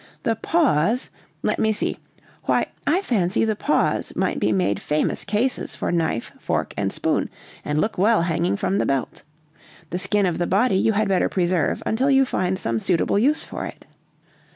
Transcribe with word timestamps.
The 0.23 0.35
paws 0.35 1.11
let 1.43 1.59
me 1.59 1.71
see 1.71 1.99
why, 2.45 2.65
I 2.87 3.01
fancy 3.03 3.45
the 3.45 3.55
paws 3.55 4.11
might 4.15 4.39
be 4.39 4.51
made 4.51 4.81
famous 4.81 5.23
cases 5.23 5.75
for 5.75 5.91
knife, 5.91 6.31
fork 6.39 6.73
and 6.75 6.91
spoon, 6.91 7.29
and 7.63 7.79
look 7.79 7.99
well 7.99 8.23
hanging 8.23 8.57
from 8.57 8.79
the 8.79 8.87
belt. 8.87 9.21
The 9.91 9.99
skin 9.99 10.25
of 10.25 10.39
the 10.39 10.47
body 10.47 10.73
you 10.77 10.93
had 10.93 11.07
better 11.07 11.29
preserve 11.29 11.83
until 11.85 12.09
you 12.09 12.25
find 12.25 12.57
some 12.57 12.79
suitable 12.79 13.19
use 13.19 13.43
for 13.43 13.63
it." 13.63 13.85